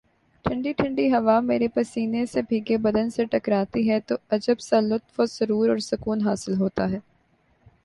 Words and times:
ٹھنڈی 0.45 0.71
ٹھنڈی 0.73 1.05
ہوا 1.11 1.39
میرے 1.41 1.67
پسینے 1.73 2.25
سے 2.25 2.41
بھیگے 2.49 2.77
بدن 2.79 3.09
سے 3.09 3.25
ٹکراتی 3.31 3.89
ہے 3.89 3.99
تو 4.07 4.15
عجب 4.31 4.59
سا 4.61 4.79
لطف 4.81 5.19
و 5.19 5.25
سرو 5.27 5.59
ر 5.59 5.69
اور 5.69 5.79
سکون 5.83 6.21
حاصل 6.21 6.53
ہوتا 6.59 6.89
ہے 6.91 6.99